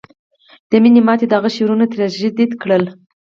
[0.69, 2.83] د مینې ماتې د هغه شعرونه تراژیدي کړل